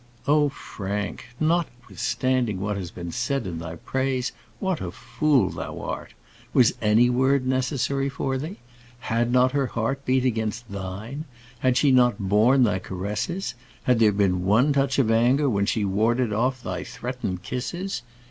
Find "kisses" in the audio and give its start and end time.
17.43-18.01